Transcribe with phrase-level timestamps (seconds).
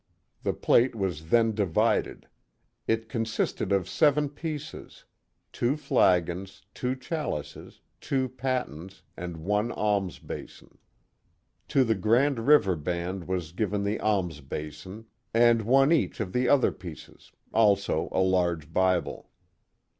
[0.41, 2.27] The plate was then divided;
[2.87, 5.05] it consisted of seven pieces,
[5.51, 10.79] two flagons, two chal ices, two patens, and one alms basin.
[11.67, 16.49] To the Grand River band was given the alms basin and one each of the
[16.49, 19.29] other pieces, also a large Bible.